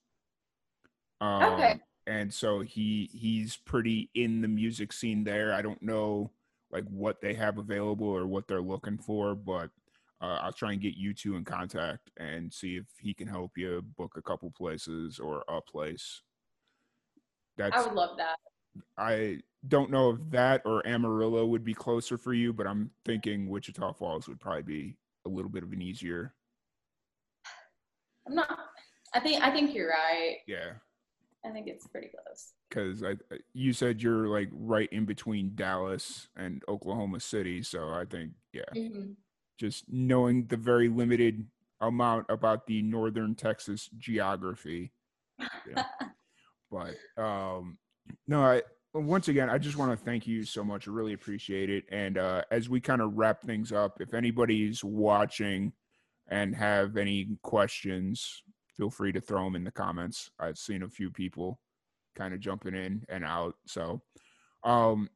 [1.22, 1.80] Um, Okay.
[2.06, 5.52] And so he he's pretty in the music scene there.
[5.52, 6.30] I don't know
[6.70, 9.72] like what they have available or what they're looking for, but
[10.22, 13.58] uh, I'll try and get you two in contact and see if he can help
[13.58, 16.22] you book a couple places or a place.
[17.58, 18.36] That's I would love that.
[18.98, 23.50] I don't know if that or Amarillo would be closer for you, but I'm thinking
[23.50, 26.34] Wichita Falls would probably be a little bit of an easier.
[28.28, 28.58] I'm not.
[29.14, 30.38] I think I think you're right.
[30.48, 30.74] Yeah,
[31.46, 32.54] I think it's pretty close.
[32.70, 33.16] because I
[33.54, 38.64] you said you're like right in between Dallas and Oklahoma City, so I think yeah,
[38.74, 39.12] hmm
[39.58, 41.46] just knowing the very limited
[41.80, 44.92] amount about the northern Texas geography.
[45.70, 45.84] Yeah.
[46.72, 47.78] but um
[48.28, 48.62] no, I
[48.94, 50.88] once again I just want to thank you so much.
[50.88, 51.84] I really appreciate it.
[51.92, 55.74] And uh as we kind of wrap things up, if anybody's watching
[56.28, 58.44] and have any questions,
[58.76, 60.32] feel free to throw them in the comments.
[60.40, 61.60] I've seen a few people
[62.16, 63.56] kind of jumping in and out.
[63.66, 64.02] So
[64.64, 65.10] um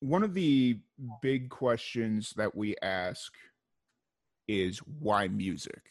[0.00, 0.78] one of the
[1.22, 3.32] big questions that we ask
[4.46, 5.82] is why music?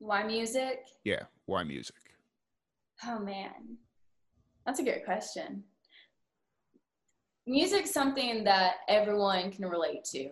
[0.00, 0.80] Why music?
[1.04, 2.07] Yeah, why music?
[3.06, 3.78] Oh man,
[4.66, 5.64] that's a good question.
[7.46, 10.28] Music's something that everyone can relate to.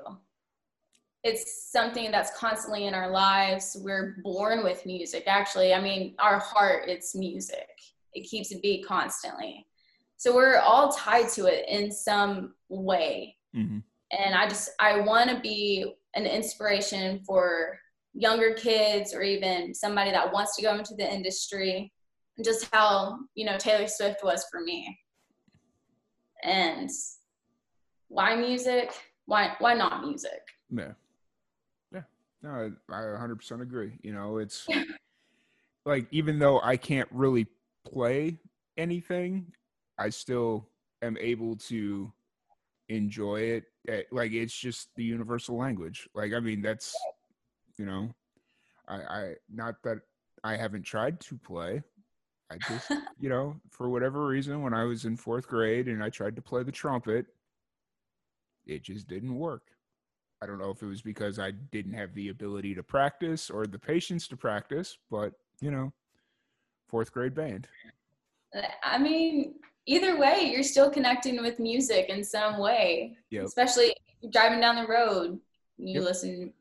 [1.23, 3.77] It's something that's constantly in our lives.
[3.81, 5.73] We're born with music, actually.
[5.73, 7.69] I mean, our heart, it's music.
[8.13, 9.67] It keeps a beat constantly.
[10.19, 13.37] So we're all tied to it in some way.
[13.57, 13.79] Mm-hmm.
[14.11, 17.79] and i just i want to be an inspiration for
[18.13, 21.91] younger kids or even somebody that wants to go into the industry
[22.45, 24.99] just how you know taylor swift was for me
[26.43, 26.91] and
[28.09, 28.93] why music
[29.27, 30.93] why why not music Yeah.
[31.93, 32.03] Yeah.
[32.43, 33.99] No, I, I 100% agree.
[34.03, 34.67] You know, it's
[35.87, 37.47] like, even though I can't really
[37.85, 38.39] play
[38.77, 39.53] anything,
[39.99, 40.69] I still
[41.03, 42.13] am able to
[42.89, 43.65] enjoy it.
[43.89, 46.09] Eh, Like, it's just the universal language.
[46.15, 46.95] Like, I mean, that's,
[47.79, 48.11] you know,
[48.89, 49.99] I, I, not that
[50.45, 51.83] I haven't tried to play.
[52.51, 56.11] I just, you know, for whatever reason, when I was in fourth grade and I
[56.11, 57.27] tried to play the trumpet,
[58.67, 59.63] it just didn't work.
[60.43, 63.67] I don't know if it was because I didn't have the ability to practice or
[63.67, 65.93] the patience to practice, but you know,
[66.89, 67.67] fourth grade band.
[68.57, 69.55] Uh, i mean
[69.87, 73.45] either way you're still connecting with music in some way Yep.
[73.45, 73.93] especially
[74.31, 75.39] driving down the road
[75.79, 76.05] you Yep.
[76.05, 76.53] listen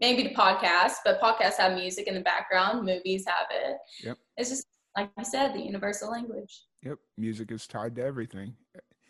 [0.00, 4.18] maybe to podcasts but podcasts have music in the background movies have it Yep.
[4.36, 6.98] it's just like you said the universal language Yep.
[7.18, 8.54] Music is tied to everything.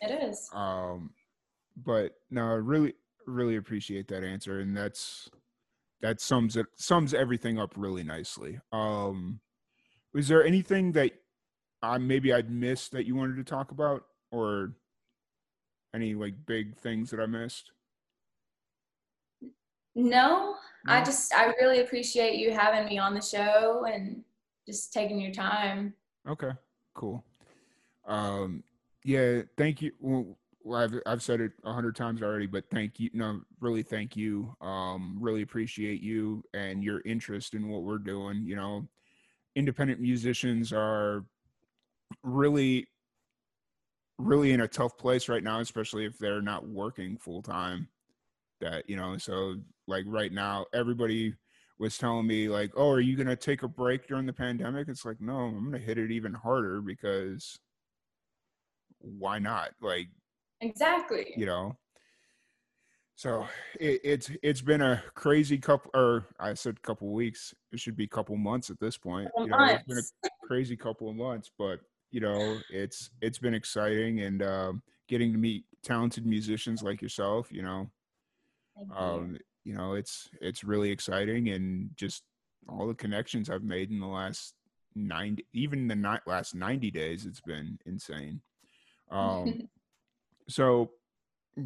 [0.01, 1.11] it is Um,
[1.77, 2.93] but no, I really,
[3.25, 5.29] really appreciate that answer, and that's
[6.01, 8.59] that sums it sums everything up really nicely.
[8.73, 9.39] Um,
[10.13, 11.11] was there anything that
[11.81, 14.73] I maybe I'd missed that you wanted to talk about, or
[15.95, 17.71] any like big things that I missed?
[19.93, 20.55] no
[20.87, 24.23] i just i really appreciate you having me on the show and
[24.65, 25.93] just taking your time
[26.27, 26.51] Okay,
[26.93, 27.23] cool.
[28.07, 28.63] Um,
[29.03, 29.91] yeah, thank you.
[29.99, 30.37] Well,
[30.75, 33.09] I've I've said it a hundred times already, but thank you.
[33.13, 34.55] No, really, thank you.
[34.61, 38.43] Um, really appreciate you and your interest in what we're doing.
[38.45, 38.87] You know,
[39.55, 41.25] independent musicians are
[42.21, 42.87] really,
[44.19, 47.87] really in a tough place right now, especially if they're not working full time.
[48.59, 49.55] That you know, so
[49.87, 51.33] like right now, everybody
[51.81, 55.03] was telling me like, "Oh, are you gonna take a break during the pandemic?" It's
[55.03, 57.59] like, no, I'm gonna hit it even harder because
[58.99, 59.71] why not?
[59.81, 60.07] Like,
[60.61, 61.33] exactly.
[61.35, 61.77] You know.
[63.15, 63.47] So
[63.79, 67.53] it, it's it's been a crazy couple, or I said couple weeks.
[67.71, 69.29] It should be couple months at this point.
[69.39, 71.79] You know, it's been a crazy couple of months, but
[72.11, 77.51] you know, it's it's been exciting and um, getting to meet talented musicians like yourself.
[77.51, 77.91] You know,
[78.95, 82.23] um, you know, it's it's really exciting and just
[82.67, 84.53] all the connections I've made in the last
[84.95, 88.41] ninety, even the ni- last ninety days, it's been insane.
[89.09, 89.67] Um,
[90.49, 90.91] so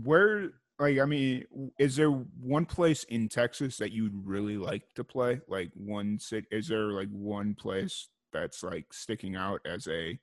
[0.04, 1.46] where like i mean
[1.80, 6.48] is there one place in texas that you'd really like to play like one city
[6.52, 10.20] is there like one place that's like sticking out as a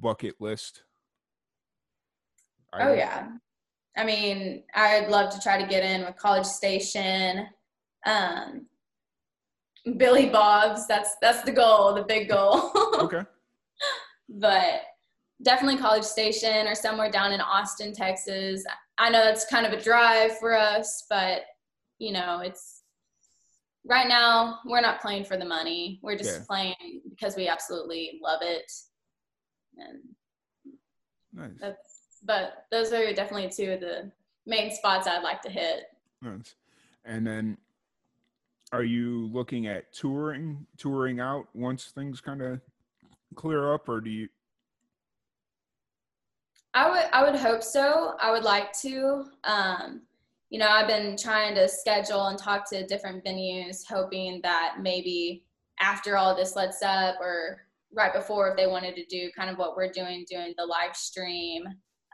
[0.00, 0.82] bucket list
[2.74, 3.28] oh yeah.
[3.96, 7.46] I mean, I'd love to try to get in with College Station,
[8.04, 8.66] um,
[9.96, 10.86] Billy Bob's.
[10.86, 12.72] That's that's the goal, the big goal.
[12.98, 13.22] okay
[14.28, 14.82] but
[15.42, 18.64] definitely College Station or somewhere down in Austin, Texas.
[18.98, 21.42] I know that's kind of a drive for us, but
[21.98, 22.82] you know, it's
[23.86, 26.00] right now we're not playing for the money.
[26.02, 26.44] We're just Yeah.
[26.46, 28.70] playing because we absolutely love it.
[29.78, 30.00] And
[31.32, 31.95] nice that's
[32.26, 34.10] but those are definitely two of the
[34.46, 35.84] main spots I'd like to hit.
[36.22, 36.54] nice
[37.04, 37.56] and then
[38.72, 42.60] are you looking at touring touring out once things kind of
[43.34, 44.28] clear up or do you
[46.76, 48.16] I would I would hope so.
[48.20, 49.24] I would like to.
[49.44, 50.02] Um,
[50.50, 55.42] you know, I've been trying to schedule and talk to different venues, hoping that maybe
[55.80, 57.62] after all this lets up or
[57.94, 60.94] right before if they wanted to do kind of what we're doing, doing the live
[60.94, 61.64] stream,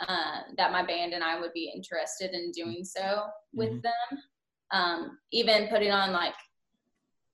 [0.08, 3.82] uh, that my band and I would be interested in doing so with Mhm.
[3.82, 4.18] them.
[4.72, 6.34] Um, even putting on like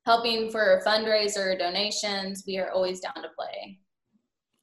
[0.07, 3.81] helping for a fundraiser donations, we are always down to play.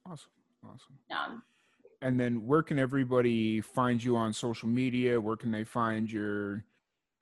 [0.04, 0.30] awesome
[0.64, 1.42] awesome Um,
[2.02, 6.64] and then where can everybody find you on social media where can they find your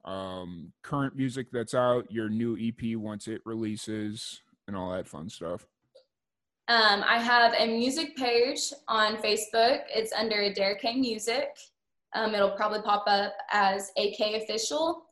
[0.05, 5.29] um current music that's out your new ep once it releases and all that fun
[5.31, 5.67] stuff
[6.69, 9.81] Um, I have a music page on Facebook.
[9.95, 11.49] It's under Adara Kay Music.
[12.15, 15.05] Um, it'll probably pop up as AK Official.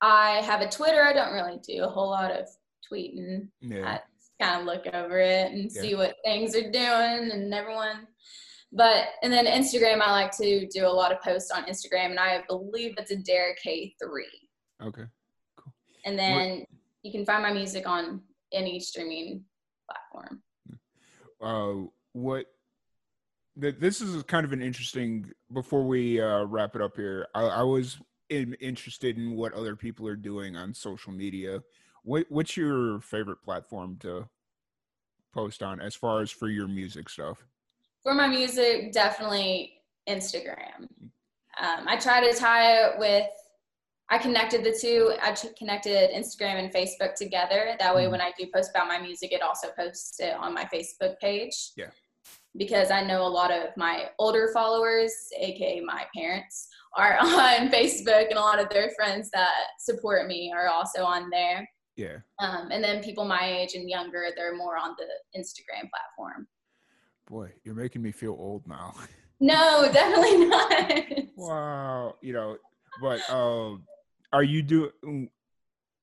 [0.00, 1.02] I have a Twitter.
[1.02, 2.48] I don't really do a whole lot of
[2.90, 3.48] tweeting.
[3.60, 3.98] yeah
[4.40, 8.08] I kind of look over it and see what things are doing and everyone.
[8.72, 12.18] But and then Instagram, I like to do a lot of posts on Instagram, and
[12.18, 14.26] I believe it's Adara Kay three.
[14.82, 15.04] okay
[15.56, 15.72] cool.
[16.04, 16.64] And then
[17.02, 18.20] you can find my music on
[18.52, 19.44] any streaming
[19.88, 20.42] platform.
[21.44, 22.46] Uh what
[23.60, 27.42] th- this is kind of an interesting before we uh wrap it up here i,
[27.42, 27.98] I was
[28.30, 31.62] in, interested in what other people are doing on social media.
[32.02, 34.28] What what's your favorite platform to
[35.32, 37.46] post on as far as for your music stuff?
[38.02, 39.74] For my music, definitely
[40.08, 40.88] Instagram.
[41.60, 43.28] Um, I try to tie it with,
[44.10, 45.12] I connected the two.
[45.22, 47.74] I connected Instagram and Facebook together.
[47.78, 48.10] That way, Mhm.
[48.12, 51.72] when I do post about my music, it also posts it on my Facebook page.
[51.76, 51.90] Yeah.
[52.56, 58.28] Because I know a lot of my older followers, aka my parents, are on Facebook,
[58.28, 61.68] and a lot of their friends that support me are also on there.
[61.96, 65.08] yeah Um, and then people my age and younger, they're more on the
[65.40, 66.46] Instagram platform.
[67.26, 68.92] boy you're making me feel old now
[69.40, 71.28] No, definitely not.
[71.36, 72.58] wow you know
[73.00, 73.84] but um
[74.34, 75.30] are you doing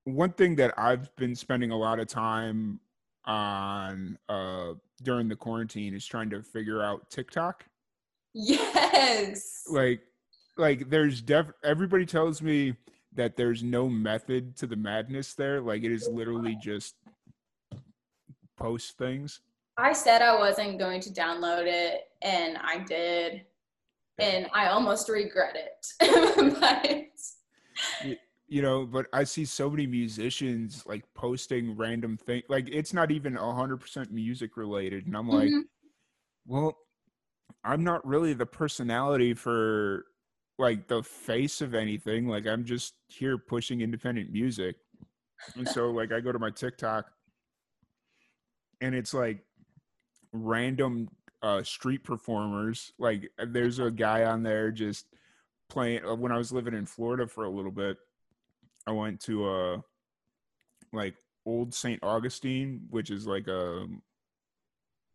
[0.05, 2.79] one thing that i've been spending a lot of time
[3.25, 4.73] on uh
[5.03, 7.65] during the quarantine is trying to figure out tiktok.
[8.33, 9.63] Yes.
[9.69, 10.01] like
[10.57, 12.75] like there's def everybody tells me
[13.13, 15.59] that there's no method to the madness there.
[15.59, 16.95] Like it is literally just
[18.57, 19.41] post things.
[19.77, 23.41] I said I wasn't going to download it, and I did,
[24.19, 26.57] and I almost regret it.
[26.59, 27.07] but
[28.47, 33.09] you know but i see so many musicians like posting random things like it's not
[33.11, 35.63] even 100% music related and i'm like Mhm.
[36.45, 36.77] well
[37.63, 40.05] i'm not really the personality for
[40.59, 44.75] like the face of anything like i'm just here pushing independent music
[45.55, 47.05] and so like i go to my tiktok
[48.81, 49.43] and it's like
[50.33, 51.07] random
[51.41, 55.05] uh street performers like there's a guy on there just
[55.71, 57.97] playing uh, when i was living in florida for a little bit
[58.85, 59.77] i went to uh
[60.93, 61.15] like
[61.45, 63.87] old st augustine which is like a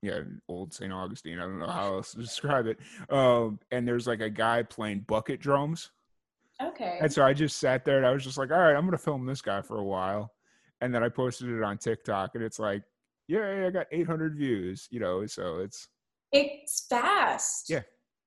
[0.02, 0.92] yeah, old St.
[0.92, 1.38] Augustine.
[1.38, 2.78] I don't know how else to describe it.
[3.11, 5.90] Um, and there's like a guy playing bucket drums.
[6.62, 6.98] Okay.
[7.00, 8.98] And so I just sat there and I was just like, all right, I'm gonna
[8.98, 10.32] film this guy for a while.
[10.80, 12.82] And then I posted it on TikTok and it's like,
[13.28, 15.88] yeah, I got 800 views, you know, so it's
[16.32, 17.68] it's fast.
[17.68, 17.82] Yeah.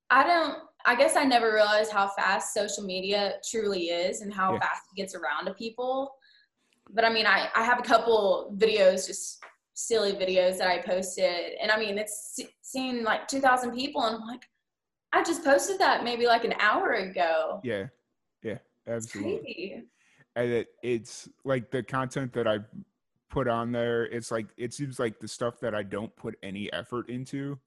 [0.09, 4.53] I don't I guess I never realized how fast social media truly is and how
[4.53, 4.59] Yeah.
[4.59, 6.15] fast it gets around to people.
[6.91, 11.53] But I mean, I, I have a couple videos, just silly videos that I posted.
[11.61, 14.01] And I mean, it's seen like 2,000 people.
[14.03, 14.45] And I'm like,
[15.13, 17.59] I just posted that maybe like an hour ago.
[17.63, 17.87] yeah,
[18.43, 19.83] yeah, absolutely.
[20.35, 22.59] and it, it's like the content that I
[23.29, 24.05] put on there.
[24.05, 27.59] It's like it seems like the stuff that I don't put any effort into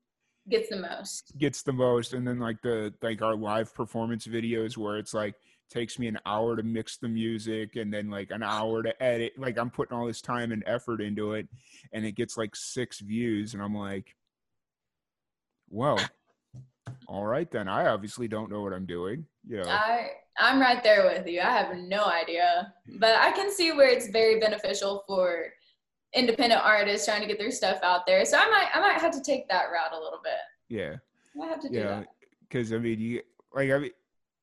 [0.49, 1.39] Gets the most.
[1.39, 5.35] gets the most, and then like the like our live performance videos where it's like
[5.71, 9.33] takes me an hour to mix the music and then like an hour to edit.
[9.39, 11.49] Like I'm putting all this time and effort into it,
[11.93, 14.17] and it gets like six views, and I'm like,
[15.71, 15.99] well.
[17.07, 17.69] All right, then.
[17.69, 19.25] I obviously don't know what I'm doing.
[19.47, 21.41] You know, I I'm right there with you.
[21.41, 25.53] I have no idea, but I can see where it's very beneficial for
[26.15, 28.25] independent artists trying to get their stuff out there.
[28.25, 30.35] So I might I might have to take that route a little bit.
[30.69, 30.97] yeah.
[31.43, 32.07] I have to do yeah that.
[32.47, 33.23] because i mean you
[33.55, 33.91] like i mean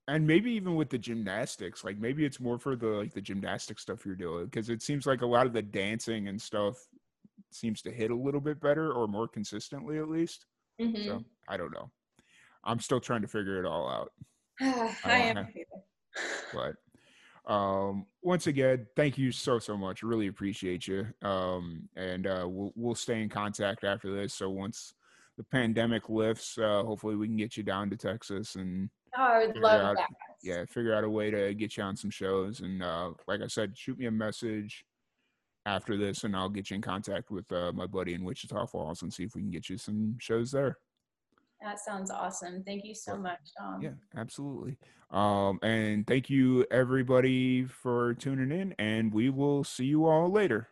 [0.07, 3.77] and maybe even with the gymnastics like maybe it's more for the like the gymnastic
[3.77, 6.77] stuff you're doing because it seems like a lot of the dancing and stuff
[7.51, 10.47] seems to hit a little bit better or more consistently at least
[10.81, 11.05] Mhm.
[11.05, 11.91] so i don't know
[12.63, 14.11] i'm still trying to figure it all out
[14.59, 14.65] I
[15.05, 15.35] don't am.
[15.35, 15.53] have-
[16.55, 16.73] but
[17.49, 22.71] um once again thank you so so much really appreciate you um and uh we'll,
[22.75, 24.93] we'll stay in contact after this so once
[25.37, 29.47] the pandemic lifts uh hopefully we can get you down to texas and Oh, I
[29.47, 30.09] would love out- that.
[30.43, 32.59] yeah, figure out a way to get you on some shows.
[32.59, 34.85] And uh, like I said, shoot me a message
[35.65, 39.01] after this, and I'll get you in contact with uh, my buddy in Wichita Falls
[39.01, 40.77] and see if we can get you some shows there.
[41.61, 42.63] That sounds awesome.
[42.63, 43.81] Thank you so much, Tom.
[43.81, 44.77] Yeah, absolutely.
[45.11, 50.69] Um, and thank you everybody for tuning in, and we will see you all later.